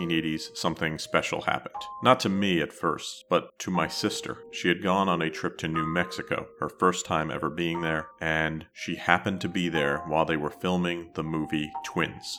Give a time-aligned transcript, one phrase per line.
[0.00, 1.74] 1980s, something special happened.
[2.02, 4.38] Not to me at first, but to my sister.
[4.50, 8.08] She had gone on a trip to New Mexico, her first time ever being there,
[8.20, 12.38] and she happened to be there while they were filming the movie Twins.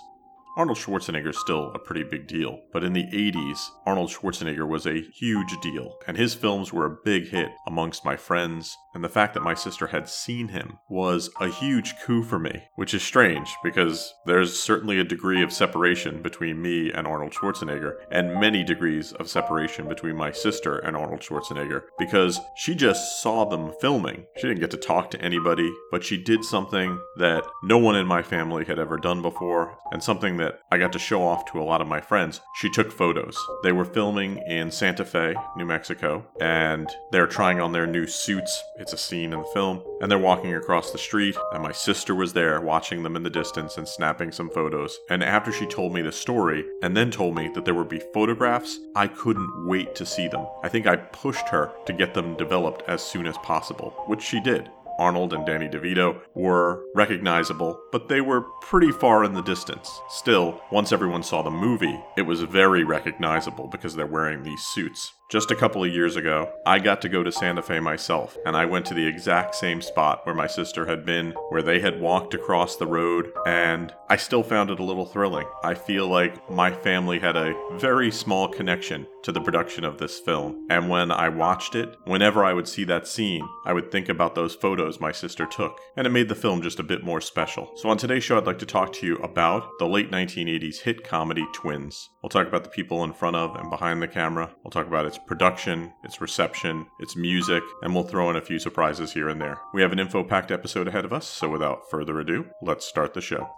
[0.57, 5.01] Arnold Schwarzenegger's still a pretty big deal, but in the 80s, Arnold Schwarzenegger was a
[5.01, 9.33] huge deal, and his films were a big hit amongst my friends, and the fact
[9.33, 13.55] that my sister had seen him was a huge coup for me, which is strange
[13.63, 19.13] because there's certainly a degree of separation between me and Arnold Schwarzenegger, and many degrees
[19.13, 24.25] of separation between my sister and Arnold Schwarzenegger, because she just saw them filming.
[24.35, 28.05] She didn't get to talk to anybody, but she did something that no one in
[28.05, 31.61] my family had ever done before, and something that I got to show off to
[31.61, 32.41] a lot of my friends.
[32.55, 33.37] She took photos.
[33.63, 38.63] They were filming in Santa Fe, New Mexico, and they're trying on their new suits.
[38.77, 39.83] It's a scene in the film.
[40.01, 43.29] And they're walking across the street, and my sister was there watching them in the
[43.29, 44.97] distance and snapping some photos.
[45.09, 48.01] And after she told me the story, and then told me that there would be
[48.13, 50.47] photographs, I couldn't wait to see them.
[50.63, 54.39] I think I pushed her to get them developed as soon as possible, which she
[54.39, 54.69] did.
[55.01, 59.99] Arnold and Danny DeVito were recognizable, but they were pretty far in the distance.
[60.09, 65.11] Still, once everyone saw the movie, it was very recognizable because they're wearing these suits.
[65.31, 68.53] Just a couple of years ago, I got to go to Santa Fe myself, and
[68.53, 72.01] I went to the exact same spot where my sister had been, where they had
[72.01, 75.47] walked across the road, and I still found it a little thrilling.
[75.63, 80.19] I feel like my family had a very small connection to the production of this
[80.19, 84.09] film, and when I watched it, whenever I would see that scene, I would think
[84.09, 87.21] about those photos my sister took, and it made the film just a bit more
[87.21, 87.71] special.
[87.77, 91.05] So on today's show, I'd like to talk to you about the late 1980s hit
[91.05, 92.09] comedy Twins.
[92.21, 94.53] We'll talk about the people in front of and behind the camera.
[94.61, 98.59] We'll talk about its production, its reception, its music, and we'll throw in a few
[98.59, 99.59] surprises here and there.
[99.73, 103.13] We have an info packed episode ahead of us, so without further ado, let's start
[103.13, 103.49] the show.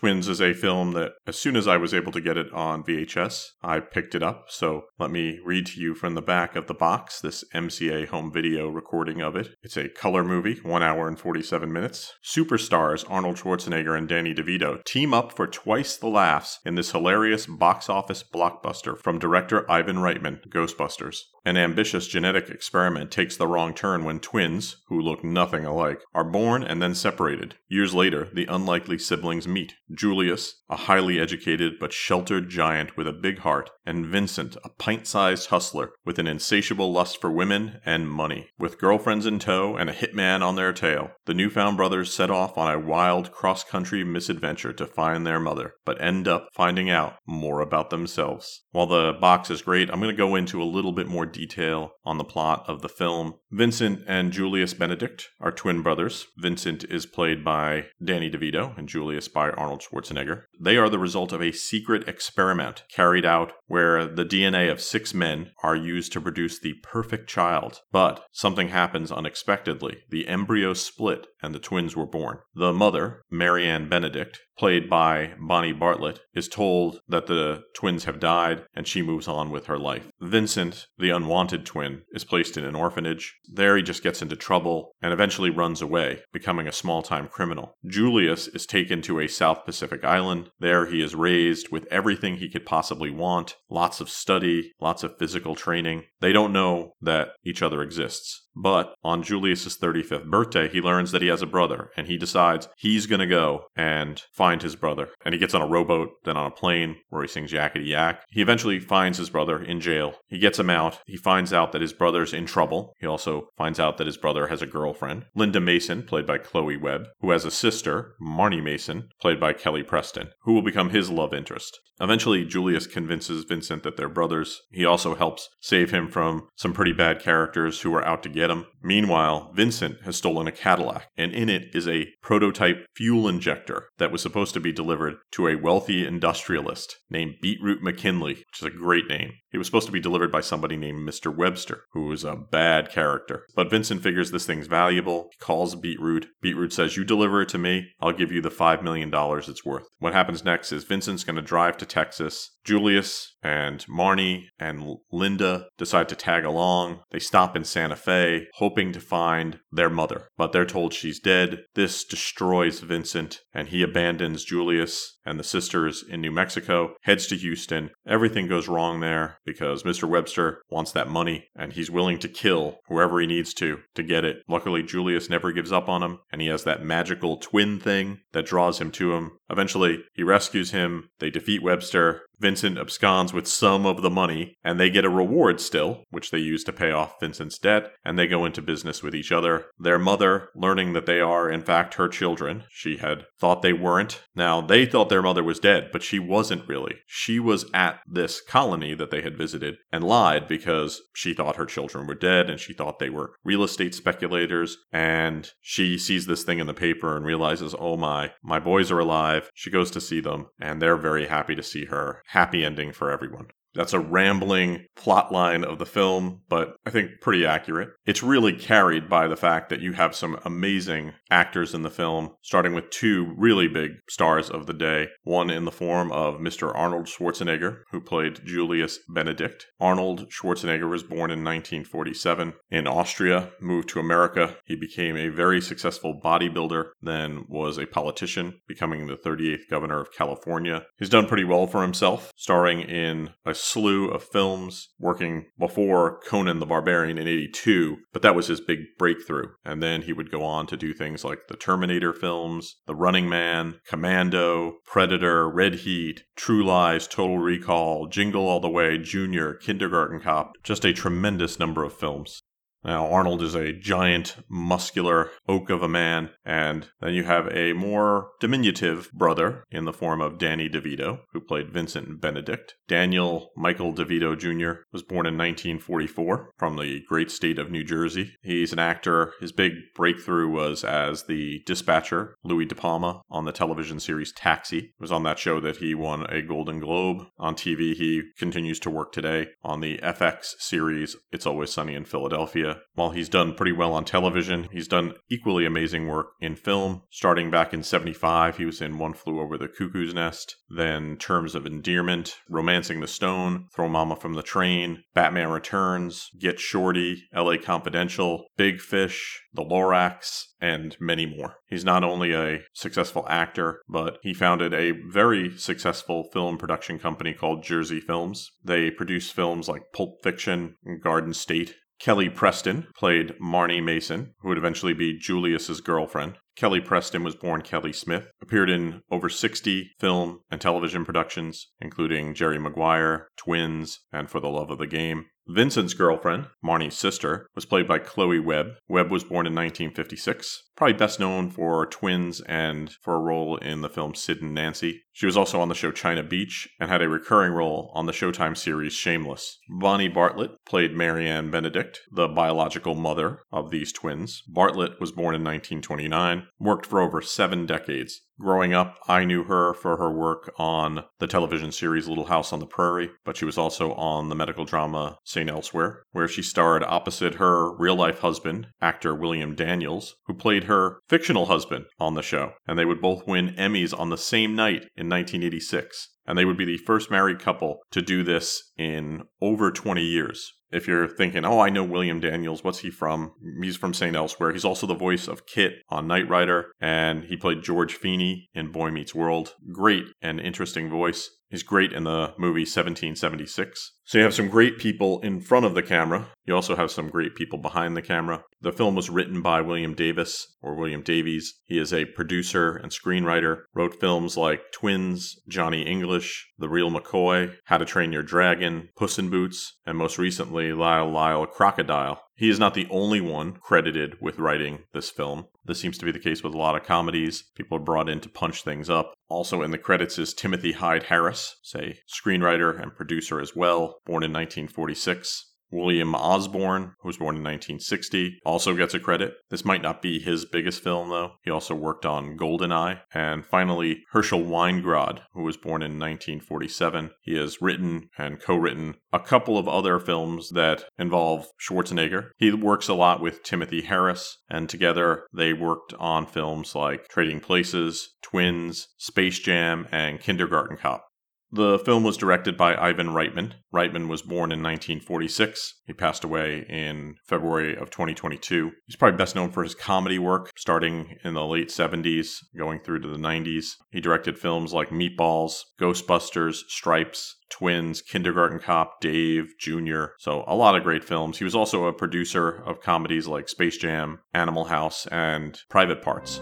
[0.00, 2.82] Twins is a film that, as soon as I was able to get it on
[2.82, 4.46] VHS, I picked it up.
[4.48, 8.32] So let me read to you from the back of the box this MCA home
[8.32, 9.50] video recording of it.
[9.62, 12.14] It's a color movie, 1 hour and 47 minutes.
[12.24, 17.44] Superstars Arnold Schwarzenegger and Danny DeVito team up for twice the laughs in this hilarious
[17.44, 21.24] box office blockbuster from director Ivan Reitman, Ghostbusters.
[21.42, 26.24] An ambitious genetic experiment takes the wrong turn when twins, who look nothing alike, are
[26.24, 27.54] born and then separated.
[27.66, 29.74] Years later, the unlikely siblings meet.
[29.90, 35.06] Julius, a highly educated but sheltered giant with a big heart, and Vincent, a pint
[35.06, 38.50] sized hustler with an insatiable lust for women and money.
[38.58, 42.58] With girlfriends in tow and a hitman on their tail, the newfound brothers set off
[42.58, 47.14] on a wild cross country misadventure to find their mother, but end up finding out
[47.26, 48.62] more about themselves.
[48.72, 51.92] While the box is great, I'm going to go into a little bit more detail
[52.04, 53.34] on the plot of the film.
[53.50, 56.26] Vincent and Julius Benedict are twin brothers.
[56.36, 60.44] Vincent is played by Danny DeVito and Julius by Arnold Schwarzenegger.
[60.60, 65.14] They are the result of a secret experiment carried out where the DNA of six
[65.14, 67.80] men are used to produce the perfect child.
[67.92, 69.98] But something happens unexpectedly.
[70.10, 72.38] The embryo split and the twins were born.
[72.54, 78.62] The mother, Marianne Benedict, played by Bonnie Bartlett, is told that the twins have died
[78.74, 80.12] and she moves on with her life.
[80.20, 83.38] Vincent, the unwanted twin, is placed in an orphanage.
[83.50, 87.78] There he just gets into trouble and eventually runs away, becoming a small time criminal.
[87.86, 90.50] Julius is taken to a South Pacific island.
[90.60, 95.16] There he is raised with everything he could possibly want lots of study, lots of
[95.16, 96.04] physical training.
[96.20, 98.46] They don't know that each other exists.
[98.54, 102.68] But on Julius's 35th birthday, he learns that he has a brother and he decides
[102.76, 105.08] he's going to go and find his brother.
[105.24, 108.22] And he gets on a rowboat, then on a plane where he sings Yakety Yak.
[108.30, 110.14] He eventually finds his brother in jail.
[110.28, 110.98] He gets him out.
[111.06, 112.94] He finds out that his brother's in trouble.
[113.00, 116.76] He also finds out that his brother has a girlfriend, Linda Mason, played by Chloe
[116.76, 121.10] Webb, who has a sister, Marnie Mason, played by Kelly Preston, who will become his
[121.10, 121.80] love interest.
[122.00, 124.62] Eventually, Julius convinces Vincent that they're brothers.
[124.70, 128.39] He also helps save him from some pretty bad characters who are out to get
[128.48, 128.66] him.
[128.82, 134.12] Meanwhile, Vincent has stolen a Cadillac, and in it is a prototype fuel injector that
[134.12, 138.70] was supposed to be delivered to a wealthy industrialist named Beetroot McKinley, which is a
[138.70, 139.32] great name.
[139.52, 141.34] It was supposed to be delivered by somebody named Mr.
[141.34, 143.46] Webster, who was a bad character.
[143.54, 146.28] But Vincent figures this thing's valuable, he calls Beetroot.
[146.40, 149.86] Beetroot says, You deliver it to me, I'll give you the $5 million it's worth.
[149.98, 152.56] What happens next is Vincent's going to drive to Texas.
[152.64, 157.00] Julius and Marnie and Linda decide to tag along.
[157.10, 161.60] They stop in Santa Fe, hoping to find their mother, but they're told she's dead.
[161.74, 167.36] This destroys Vincent, and he abandons Julius and the sisters in New Mexico, heads to
[167.36, 167.90] Houston.
[168.06, 170.08] Everything goes wrong there because Mr.
[170.08, 174.24] Webster wants that money and he's willing to kill whoever he needs to to get
[174.24, 174.42] it.
[174.48, 178.46] Luckily, Julius never gives up on him and he has that magical twin thing that
[178.46, 179.32] draws him to him.
[179.50, 181.10] Eventually, he rescues him.
[181.18, 182.22] They defeat Webster.
[182.40, 186.38] Vincent absconds with some of the money, and they get a reward still, which they
[186.38, 189.66] use to pay off Vincent's debt, and they go into business with each other.
[189.78, 194.22] Their mother, learning that they are in fact her children, she had thought they weren't.
[194.34, 196.96] Now, they thought their mother was dead, but she wasn't really.
[197.06, 201.66] She was at this colony that they had visited and lied because she thought her
[201.66, 204.78] children were dead and she thought they were real estate speculators.
[204.92, 208.98] And she sees this thing in the paper and realizes, oh my, my boys are
[208.98, 209.39] alive.
[209.54, 213.10] She goes to see them, and they're very happy to see her happy ending for
[213.10, 213.48] everyone.
[213.74, 217.90] That's a rambling plot line of the film, but I think pretty accurate.
[218.04, 222.30] It's really carried by the fact that you have some amazing actors in the film,
[222.42, 225.08] starting with two really big stars of the day.
[225.22, 226.74] One in the form of Mr.
[226.74, 229.66] Arnold Schwarzenegger, who played Julius Benedict.
[229.78, 234.56] Arnold Schwarzenegger was born in 1947 in Austria, moved to America.
[234.64, 240.12] He became a very successful bodybuilder, then was a politician, becoming the 38th governor of
[240.12, 240.84] California.
[240.98, 246.58] He's done pretty well for himself, starring in a slew of films working before Conan
[246.58, 249.48] the Barbarian in 82, but that was his big breakthrough.
[249.64, 253.28] And then he would go on to do things like the Terminator films, The Running
[253.28, 260.20] Man, Commando, Predator, Red Heat, True Lies, Total Recall, Jingle All the Way, Junior, Kindergarten
[260.20, 262.42] Cop, just a tremendous number of films.
[262.82, 267.74] Now, Arnold is a giant, muscular oak of a man, and then you have a
[267.74, 272.76] more diminutive brother in the form of Danny DeVito, who played Vincent Benedict.
[272.88, 274.82] Daniel Michael DeVito Jr.
[274.92, 278.32] was born in 1944 from the great state of New Jersey.
[278.42, 279.34] He's an actor.
[279.40, 284.78] His big breakthrough was as the dispatcher, Louis De Palma, on the television series Taxi.
[284.78, 287.26] It was on that show that he won a Golden Globe.
[287.38, 292.04] On TV, he continues to work today on the FX series It's Always Sunny in
[292.04, 292.69] Philadelphia.
[292.94, 297.02] While he's done pretty well on television, he's done equally amazing work in film.
[297.10, 301.54] Starting back in 75, he was in One Flew Over the Cuckoo's Nest, then Terms
[301.54, 307.56] of Endearment, Romancing the Stone, Throw Mama from the Train, Batman Returns, Get Shorty, LA
[307.56, 311.56] Confidential, Big Fish, The Lorax, and many more.
[311.68, 317.32] He's not only a successful actor, but he founded a very successful film production company
[317.32, 318.50] called Jersey Films.
[318.62, 324.56] They produce films like Pulp Fiction, Garden State, Kelly Preston played Marnie Mason, who would
[324.56, 326.38] eventually be Julius's girlfriend.
[326.56, 332.32] Kelly Preston was born Kelly Smith, appeared in over 60 film and television productions, including
[332.32, 335.26] Jerry Maguire, Twins, and For the Love of the Game.
[335.46, 338.76] Vincent's girlfriend, Marnie's sister, was played by Chloe Webb.
[338.88, 343.82] Webb was born in 1956, probably best known for Twins and for a role in
[343.82, 345.02] the film Sid and Nancy.
[345.20, 348.12] She was also on the show China Beach and had a recurring role on the
[348.12, 349.58] Showtime series Shameless.
[349.68, 354.42] Bonnie Bartlett played Marianne Benedict, the biological mother of these twins.
[354.48, 359.74] Bartlett was born in 1929, worked for over seven decades Growing up, I knew her
[359.74, 363.58] for her work on the television series Little House on the Prairie, but she was
[363.58, 365.50] also on the medical drama St.
[365.50, 371.00] Elsewhere, where she starred opposite her real life husband, actor William Daniels, who played her
[371.06, 372.54] fictional husband on the show.
[372.66, 376.08] And they would both win Emmys on the same night in 1986.
[376.26, 380.52] And they would be the first married couple to do this in over 20 years.
[380.70, 383.32] If you're thinking, oh, I know William Daniels, what's he from?
[383.60, 384.14] He's from St.
[384.14, 384.52] Elsewhere.
[384.52, 388.70] He's also the voice of Kit on Knight Rider, and he played George Feeny in
[388.70, 389.54] Boy Meets World.
[389.72, 391.30] Great and interesting voice.
[391.50, 393.92] He's great in the movie 1776.
[394.04, 396.28] So you have some great people in front of the camera.
[396.44, 398.44] You also have some great people behind the camera.
[398.60, 401.60] The film was written by William Davis or William Davies.
[401.66, 403.62] He is a producer and screenwriter.
[403.74, 409.18] Wrote films like Twins, Johnny English, The Real McCoy, How to Train Your Dragon, Puss
[409.18, 412.20] in Boots, and most recently Lyle Lyle Crocodile.
[412.40, 415.48] He is not the only one credited with writing this film.
[415.66, 417.44] This seems to be the case with a lot of comedies.
[417.54, 419.12] People are brought in to punch things up.
[419.28, 424.22] Also in the credits is Timothy Hyde Harris, say screenwriter and producer as well, born
[424.22, 425.49] in 1946.
[425.70, 429.34] William Osborne, who was born in 1960, also gets a credit.
[429.50, 431.32] This might not be his biggest film, though.
[431.42, 433.00] He also worked on Goldeneye.
[433.12, 437.10] And finally, Herschel Weingrod, who was born in 1947.
[437.22, 442.30] He has written and co written a couple of other films that involve Schwarzenegger.
[442.36, 447.40] He works a lot with Timothy Harris, and together they worked on films like Trading
[447.40, 451.09] Places, Twins, Space Jam, and Kindergarten Cop.
[451.52, 453.54] The film was directed by Ivan Reitman.
[453.74, 455.80] Reitman was born in 1946.
[455.84, 458.70] He passed away in February of 2022.
[458.86, 463.00] He's probably best known for his comedy work, starting in the late 70s, going through
[463.00, 463.72] to the 90s.
[463.90, 470.04] He directed films like Meatballs, Ghostbusters, Stripes, Twins, Kindergarten Cop, Dave, Jr.
[470.18, 471.38] So, a lot of great films.
[471.38, 476.40] He was also a producer of comedies like Space Jam, Animal House, and Private Parts.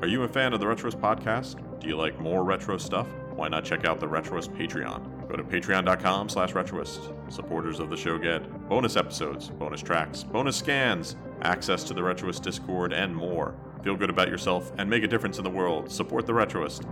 [0.00, 1.80] Are you a fan of the Retroist podcast?
[1.80, 3.08] Do you like more retro stuff?
[3.34, 5.28] Why not check out the Retroist Patreon?
[5.28, 7.32] Go to patreon.com slash retroist.
[7.32, 12.42] Supporters of the show get bonus episodes, bonus tracks, bonus scans, access to the Retroist
[12.42, 13.56] Discord, and more.
[13.82, 15.90] Feel good about yourself and make a difference in the world.
[15.90, 16.84] Support the Retroist.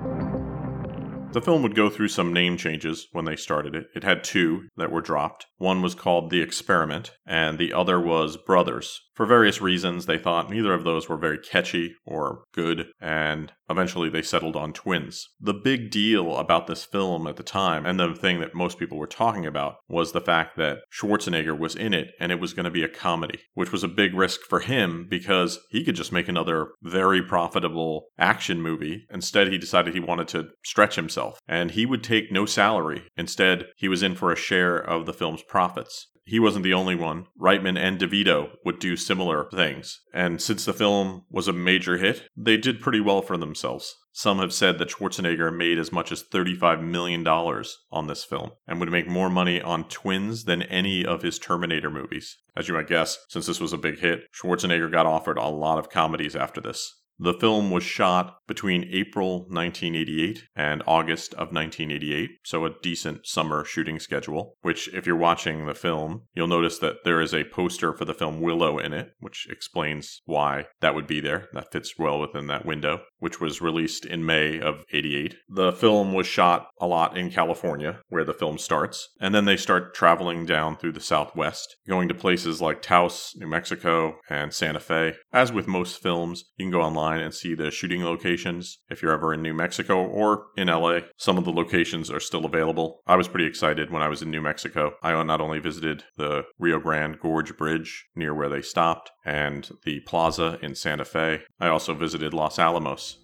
[1.33, 3.87] The film would go through some name changes when they started it.
[3.95, 5.47] It had two that were dropped.
[5.57, 9.01] One was called The Experiment, and the other was Brothers.
[9.15, 14.09] For various reasons, they thought neither of those were very catchy or good, and eventually
[14.09, 15.31] they settled on Twins.
[15.41, 18.99] The big deal about this film at the time, and the thing that most people
[18.99, 22.65] were talking about, was the fact that Schwarzenegger was in it and it was going
[22.65, 26.13] to be a comedy, which was a big risk for him because he could just
[26.13, 29.07] make another very profitable action movie.
[29.11, 33.03] Instead, he decided he wanted to stretch himself, and he would take no salary.
[33.17, 36.95] Instead, he was in for a share of the film's profits he wasn't the only
[36.95, 37.27] one.
[37.41, 40.01] Reitman and DeVito would do similar things.
[40.15, 43.97] And since the film was a major hit, they did pretty well for themselves.
[44.13, 48.79] Some have said that Schwarzenegger made as much as $35 million on this film and
[48.79, 52.37] would make more money on Twins than any of his Terminator movies.
[52.55, 55.79] As you might guess, since this was a big hit, Schwarzenegger got offered a lot
[55.79, 57.01] of comedies after this.
[57.19, 63.65] The film was shot between April 1988 and August of 1988, so a decent summer
[63.65, 64.57] shooting schedule.
[64.63, 68.15] Which, if you're watching the film, you'll notice that there is a poster for the
[68.15, 71.49] film Willow in it, which explains why that would be there.
[71.53, 75.37] That fits well within that window, which was released in May of 88.
[75.49, 79.57] The film was shot a lot in California, where the film starts, and then they
[79.57, 84.81] start traveling down through the Southwest, going to places like Taos, New Mexico, and Santa
[84.81, 85.15] Fe.
[85.33, 89.03] As with most films, you can go online online and see the shooting locations if
[89.03, 91.01] you're ever in New Mexico or in LA.
[91.17, 93.03] Some of the locations are still available.
[93.07, 94.95] I was pretty excited when I was in New Mexico.
[95.03, 100.01] I not only visited the Rio Grande Gorge Bridge near where they stopped and the
[100.01, 103.19] plaza in Santa Fe, I also visited Los Alamos,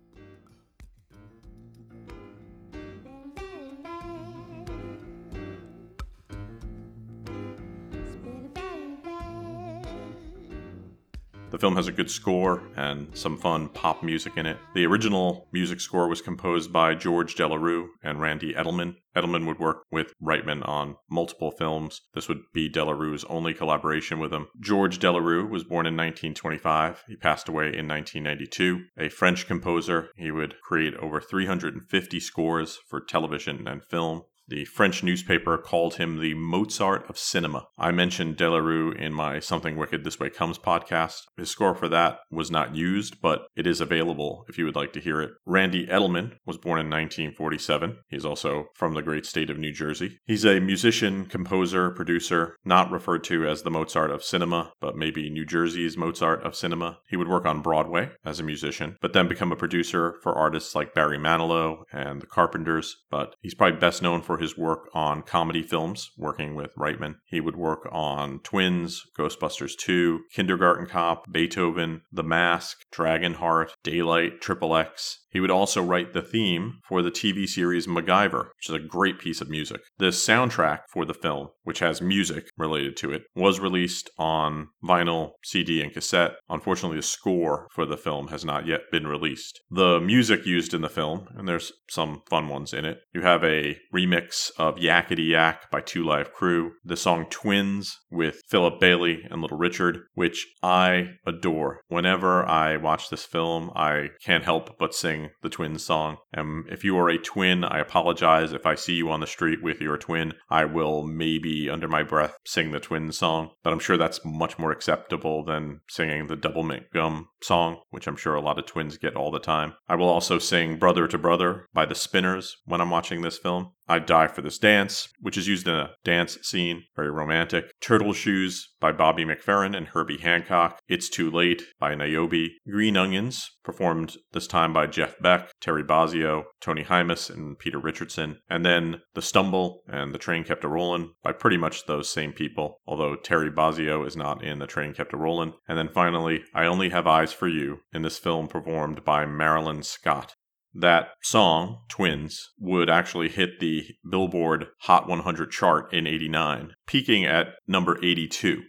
[11.58, 14.58] The film has a good score and some fun pop music in it.
[14.76, 18.94] The original music score was composed by George Delerue and Randy Edelman.
[19.16, 22.02] Edelman would work with Reitman on multiple films.
[22.14, 24.46] This would be Delerue's only collaboration with him.
[24.60, 27.02] George Delerue was born in 1925.
[27.08, 28.84] He passed away in 1992.
[28.96, 34.22] A French composer, he would create over 350 scores for television and film.
[34.50, 37.66] The French newspaper called him the Mozart of cinema.
[37.76, 41.24] I mentioned Delerue in my Something Wicked This Way Comes podcast.
[41.36, 44.94] His score for that was not used, but it is available if you would like
[44.94, 45.32] to hear it.
[45.44, 47.98] Randy Edelman was born in 1947.
[48.08, 50.18] He's also from the great state of New Jersey.
[50.24, 55.28] He's a musician, composer, producer, not referred to as the Mozart of cinema, but maybe
[55.28, 57.00] New Jersey's Mozart of cinema.
[57.10, 60.74] He would work on Broadway as a musician, but then become a producer for artists
[60.74, 62.96] like Barry Manilow and the Carpenters.
[63.10, 67.16] But he's probably best known for his work on comedy films, working with Reitman.
[67.26, 74.76] He would work on Twins, Ghostbusters 2, Kindergarten Cop, Beethoven, The Mask, Dragonheart, Daylight, Triple
[74.76, 78.80] X, he would also write the theme for the TV series MacGyver, which is a
[78.80, 79.82] great piece of music.
[79.98, 85.34] The soundtrack for the film, which has music related to it, was released on vinyl,
[85.44, 86.32] CD, and cassette.
[86.48, 89.60] Unfortunately, the score for the film has not yet been released.
[89.70, 92.98] The music used in the film, and there's some fun ones in it.
[93.14, 98.42] You have a remix of Yakety Yak by Two Live Crew, the song Twins with
[98.50, 101.82] Philip Bailey and Little Richard, which I adore.
[101.86, 106.18] Whenever I watch this film, I can't help but sing the Twins song.
[106.32, 108.52] And if you are a twin, I apologize.
[108.52, 112.02] If I see you on the street with your twin, I will maybe under my
[112.02, 113.50] breath sing the Twins song.
[113.62, 118.06] But I'm sure that's much more acceptable than singing the Double Mint Gum song, which
[118.06, 119.74] I'm sure a lot of twins get all the time.
[119.88, 123.72] I will also sing Brother to Brother by the Spinners when I'm watching this film.
[123.90, 127.72] I Die for This Dance, which is used in a dance scene, very romantic.
[127.80, 130.78] Turtle Shoes by Bobby McFerrin and Herbie Hancock.
[130.88, 132.50] It's Too Late by Niobe.
[132.70, 138.38] Green Onions, performed this time by Jeff Beck, Terry Bozzio, Tony Hymas, and Peter Richardson.
[138.48, 142.32] And then The Stumble and The Train Kept a Rollin' by pretty much those same
[142.32, 145.52] people, although Terry Bozzio is not in The Train Kept a Rollin'.
[145.68, 149.82] And then finally, I Only Have Eyes for You in this film performed by Marilyn
[149.82, 150.34] Scott
[150.74, 157.54] that song, Twins, would actually hit the Billboard Hot 100 chart in 89, peaking at
[157.66, 158.62] number 82.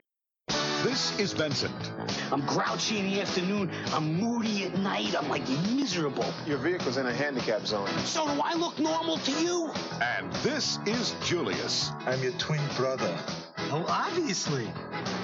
[0.83, 1.91] This is Vincent.
[2.31, 3.69] I'm grouchy in the afternoon.
[3.87, 5.13] I'm moody at night.
[5.13, 6.33] I'm like miserable.
[6.47, 7.89] Your vehicle's in a handicap zone.
[8.05, 9.69] So do I look normal to you?
[10.01, 11.91] And this is Julius.
[12.05, 13.13] I'm your twin brother.
[13.71, 14.67] Oh, obviously.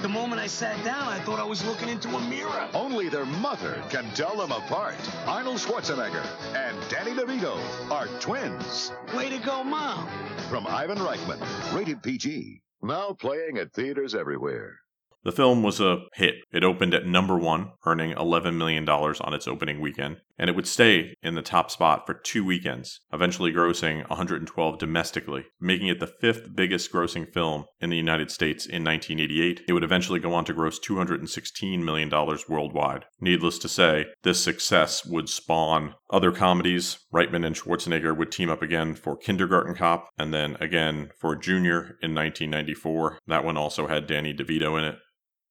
[0.02, 2.68] The moment I sat down, I thought I was looking into a mirror.
[2.74, 4.94] Only their mother can tell them apart.
[5.26, 6.24] Arnold Schwarzenegger
[6.54, 7.58] and Danny DeVito
[7.90, 8.92] are twins.
[9.16, 10.08] Way to go, Mom.
[10.48, 11.40] From Ivan Reitman,
[11.74, 12.62] rated PG.
[12.82, 14.78] Now playing at theaters everywhere.
[15.26, 16.36] The film was a hit.
[16.52, 20.68] It opened at number one, earning $11 million on its opening weekend, and it would
[20.68, 26.06] stay in the top spot for two weekends, eventually grossing 112 domestically, making it the
[26.06, 29.62] fifth biggest grossing film in the United States in 1988.
[29.66, 32.08] It would eventually go on to gross $216 million
[32.48, 33.06] worldwide.
[33.20, 37.00] Needless to say, this success would spawn other comedies.
[37.12, 41.98] Reitman and Schwarzenegger would team up again for Kindergarten Cop, and then again for Junior
[42.00, 43.18] in 1994.
[43.26, 44.98] That one also had Danny DeVito in it.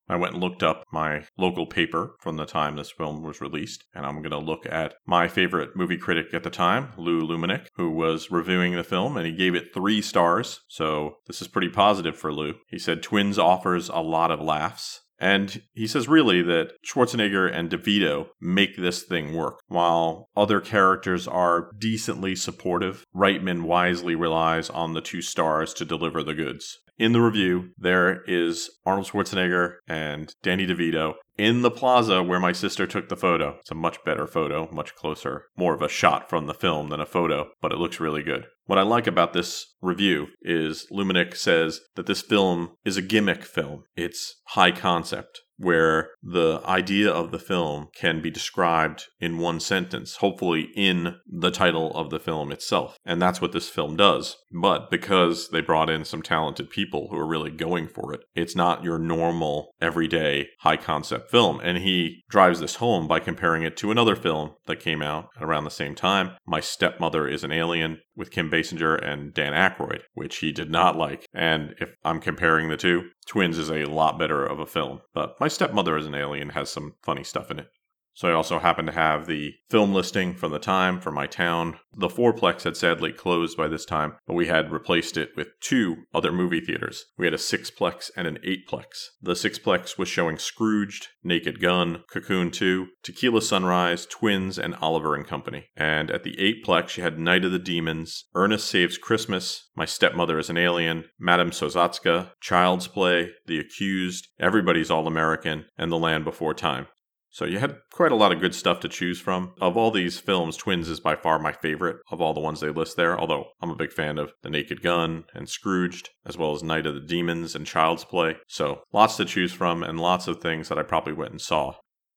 [0.07, 3.83] I went and looked up my local paper from the time this film was released,
[3.93, 7.67] and I'm going to look at my favorite movie critic at the time, Lou Lumenick,
[7.75, 10.61] who was reviewing the film, and he gave it three stars.
[10.67, 12.55] So this is pretty positive for Lou.
[12.67, 15.01] He said Twins offers a lot of laughs.
[15.17, 19.61] And he says really that Schwarzenegger and DeVito make this thing work.
[19.67, 26.21] While other characters are decently supportive, Reitman wisely relies on the two stars to deliver
[26.21, 26.79] the goods.
[26.97, 32.51] In the review, there is Arnold Schwarzenegger and Danny DeVito in the plaza where my
[32.51, 33.57] sister took the photo.
[33.59, 36.99] It's a much better photo, much closer, more of a shot from the film than
[36.99, 38.45] a photo, but it looks really good.
[38.65, 43.43] What I like about this review is Lumenick says that this film is a gimmick
[43.43, 43.83] film.
[43.95, 50.17] It's high concept where the idea of the film can be described in one sentence,
[50.17, 52.97] hopefully in the title of the film itself.
[53.05, 54.35] And that's what this film does.
[54.51, 58.55] But because they brought in some talented people who are really going for it, it's
[58.55, 61.59] not your normal, everyday, high concept film.
[61.63, 65.63] And he drives this home by comparing it to another film that came out around
[65.63, 70.37] the same time My Stepmother is an Alien with Kim Basinger and Dan Aykroyd, which
[70.37, 71.25] he did not like.
[71.33, 75.01] And if I'm comparing the two, Twins is a lot better of a film.
[75.13, 77.67] But My Stepmother is an Alien has some funny stuff in it.
[78.15, 81.77] So I also happen to have the film listing from the time for my town.
[81.93, 85.97] The fourplex had sadly closed by this time, but we had replaced it with two
[86.13, 87.03] other movie theaters.
[87.17, 88.85] We had a sixplex and an eightplex.
[89.21, 95.27] The sixplex was showing Scrooged, Naked Gun, Cocoon 2, Tequila Sunrise, Twins, and Oliver and
[95.27, 95.65] Company.
[95.75, 100.39] And at the eightplex, you had Night of the Demons, Ernest Saves Christmas, My Stepmother
[100.39, 106.23] is an Alien, Madame Sousatzka, Child's Play, The Accused, Everybody's All American, and The Land
[106.23, 106.87] Before Time.
[107.35, 109.55] So you had quite a lot of good stuff to choose from.
[109.59, 112.69] Of all these films, Twins is by far my favorite of all the ones they
[112.69, 116.53] list there, although I'm a big fan of The Naked Gun and Scrooged, as well
[116.53, 118.37] as Night of the Demons and Child's Play.
[118.47, 121.73] So lots to choose from and lots of things that I probably went and saw.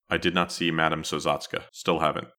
[0.09, 2.29] I did not see Madame Sousatzka, still haven't.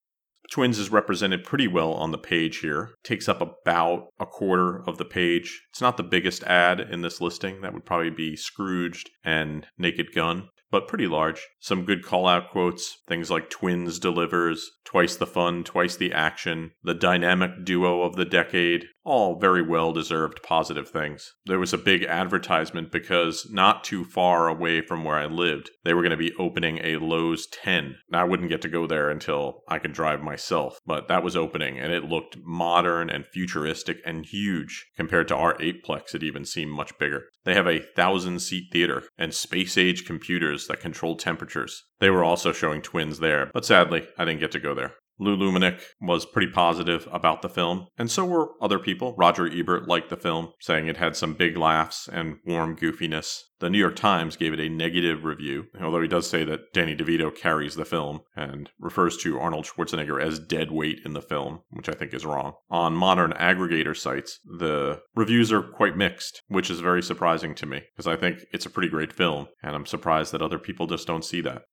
[0.51, 2.93] Twins is represented pretty well on the page here.
[3.05, 5.61] Takes up about a quarter of the page.
[5.71, 7.61] It's not the biggest ad in this listing.
[7.61, 11.49] That would probably be Scrooged and Naked Gun but pretty large.
[11.59, 16.73] Some good call out quotes, things like Twins delivers, twice the fun, twice the action,
[16.83, 21.33] the dynamic duo of the decade, All very well deserved positive things.
[21.47, 25.95] There was a big advertisement because not too far away from where I lived, they
[25.95, 27.97] were going to be opening a Loews 10.
[28.11, 31.37] Now, I wouldn't get to go there until I could drive myself, but that was
[31.37, 34.87] opening and it looked modern and futuristic and huge.
[34.97, 37.25] Compared to our 8plex, it even seemed much bigger.
[37.45, 41.85] They have a thousand seat theater and space age computers that control temperatures.
[42.01, 44.95] They were also showing twins there, but sadly, I didn't get to go there.
[45.21, 49.15] Lou Lumenick was pretty positive about the film, and so were other people.
[49.19, 53.41] Roger Ebert liked the film, saying it had some big laughs and warm goofiness.
[53.61, 56.97] The New York Times gave it a negative review, although he does say that Danny
[56.97, 61.61] DeVito carries the film and refers to Arnold Schwarzenegger as dead weight in the film,
[61.69, 62.55] which I think is wrong.
[62.71, 67.83] On modern aggregator sites, the reviews are quite mixed, which is very surprising to me
[67.95, 71.07] because I think it's a pretty great film, and I'm surprised that other people just
[71.07, 71.65] don't see that.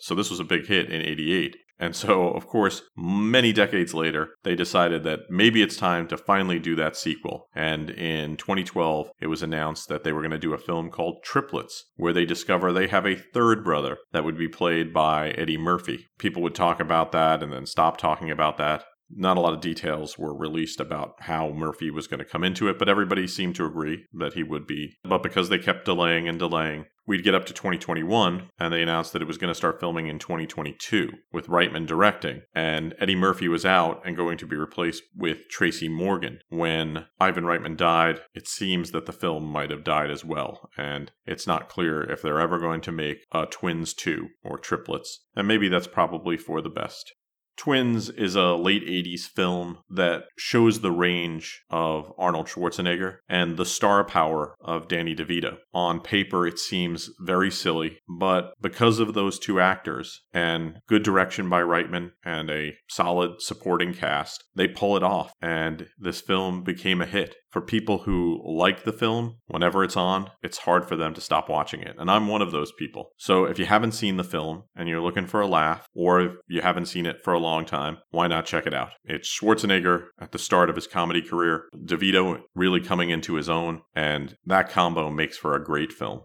[0.00, 1.56] So this was a big hit in 88.
[1.78, 6.58] And so, of course, many decades later, they decided that maybe it's time to finally
[6.58, 7.48] do that sequel.
[7.54, 11.22] And in 2012, it was announced that they were going to do a film called
[11.22, 15.58] Triplets, where they discover they have a third brother that would be played by Eddie
[15.58, 16.06] Murphy.
[16.18, 18.84] People would talk about that and then stop talking about that.
[19.08, 22.68] Not a lot of details were released about how Murphy was going to come into
[22.68, 24.96] it, but everybody seemed to agree that he would be.
[25.04, 29.12] But because they kept delaying and delaying, we'd get up to 2021, and they announced
[29.12, 32.42] that it was going to start filming in 2022 with Reitman directing.
[32.54, 36.40] And Eddie Murphy was out and going to be replaced with Tracy Morgan.
[36.48, 41.12] When Ivan Reitman died, it seems that the film might have died as well, and
[41.24, 45.26] it's not clear if they're ever going to make a Twins 2 or Triplets.
[45.36, 47.14] And maybe that's probably for the best.
[47.56, 53.64] Twins is a late 80s film that shows the range of Arnold Schwarzenegger and the
[53.64, 55.56] star power of Danny DeVito.
[55.72, 61.48] On paper, it seems very silly, but because of those two actors and good direction
[61.48, 67.00] by Reitman and a solid supporting cast, they pull it off, and this film became
[67.00, 67.36] a hit.
[67.50, 71.48] For people who like the film, whenever it's on, it's hard for them to stop
[71.48, 71.96] watching it.
[71.98, 73.12] And I'm one of those people.
[73.16, 76.32] So if you haven't seen the film and you're looking for a laugh, or if
[76.48, 78.90] you haven't seen it for a long time, why not check it out?
[79.04, 83.82] It's Schwarzenegger at the start of his comedy career, DeVito really coming into his own,
[83.94, 86.22] and that combo makes for a great film.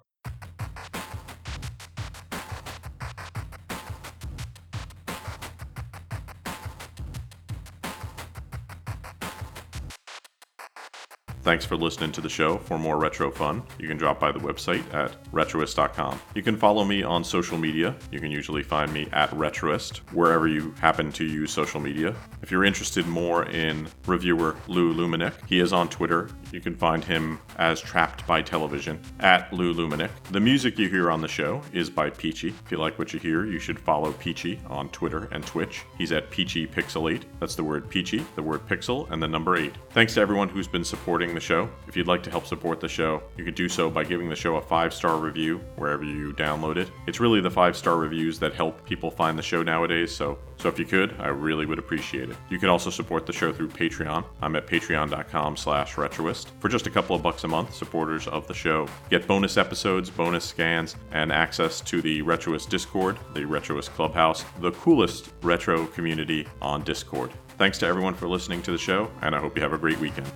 [11.44, 12.60] Thanks for listening to the show.
[12.60, 16.20] For more retro fun, you can drop by the website at retroist.com.
[16.36, 17.96] You can follow me on social media.
[18.12, 22.14] You can usually find me at Retroist, wherever you happen to use social media.
[22.44, 26.30] If you're interested more in reviewer Lou Lumenick, he is on Twitter.
[26.52, 30.12] You can find him as Trapped by Television at Lou Lumenick.
[30.32, 32.50] The music you hear on the show is by Peachy.
[32.50, 35.84] If you like what you hear, you should follow Peachy on Twitter and Twitch.
[35.98, 37.26] He's at Peachy Pixel 8.
[37.40, 39.74] That's the word Peachy, the word pixel, and the number 8.
[39.92, 41.70] Thanks to everyone who's been supporting the show.
[41.88, 44.36] If you'd like to help support the show, you could do so by giving the
[44.36, 46.89] show a five star review wherever you download it.
[47.08, 50.70] It's really the five star reviews that help people find the show nowadays, so so
[50.70, 52.36] if you could, I really would appreciate it.
[52.50, 54.24] You can also support the show through Patreon.
[54.44, 56.48] I'm at patreon.com slash retroist.
[56.60, 60.12] For just a couple of bucks a month, supporters of the show get bonus episodes,
[60.12, 66.48] bonus scans, and access to the Retroist Discord, the Retroist Clubhouse, the coolest retro community
[66.62, 67.32] on Discord.
[67.58, 70.00] Thanks to everyone for listening to the show, and I hope you have a great
[70.00, 70.32] weekend.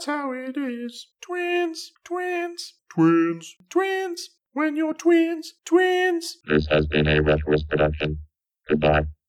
[0.00, 1.08] That's how it is.
[1.20, 6.38] Twins, twins, twins, twins, when you're twins, twins.
[6.48, 8.18] This has been a Retroist production.
[8.66, 9.04] Goodbye.